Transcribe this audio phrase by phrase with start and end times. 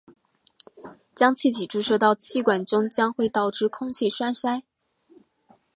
[1.13, 4.63] 将气体注射到血管中将会导致空气栓塞。